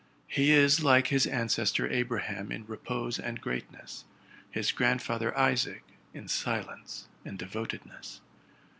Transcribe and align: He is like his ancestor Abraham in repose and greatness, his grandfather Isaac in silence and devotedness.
He 0.25 0.51
is 0.51 0.83
like 0.83 1.09
his 1.09 1.27
ancestor 1.27 1.87
Abraham 1.87 2.51
in 2.51 2.65
repose 2.65 3.19
and 3.19 3.39
greatness, 3.39 4.03
his 4.49 4.71
grandfather 4.71 5.37
Isaac 5.37 5.83
in 6.11 6.27
silence 6.27 7.07
and 7.23 7.37
devotedness. 7.37 8.19